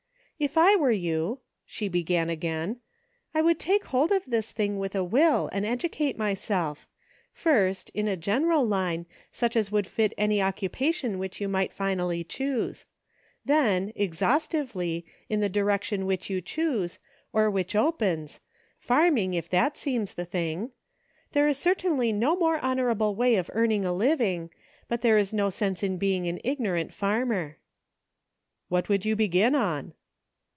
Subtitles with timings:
[0.51, 2.77] "If I were you," she began again,"
[3.35, 6.87] I would take hold of this thing with a will, and educate myself;
[7.31, 11.71] first, in a general line, such as would fit any occu pation which you might
[11.71, 12.85] finally choose;
[13.45, 16.97] then, ex haustively, in the direction which you choose,
[17.31, 18.39] or which opens—
[18.79, 20.71] farming, if that seems the thing.
[21.33, 24.49] There is certainly no more honorable way of earn ing a living;
[24.87, 27.59] but there is no sense in being an ignorant farmer.""
[28.69, 29.93] What would you begin on